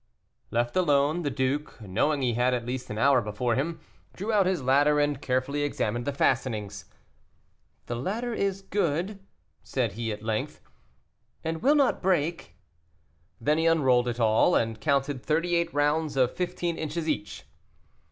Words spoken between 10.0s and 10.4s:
at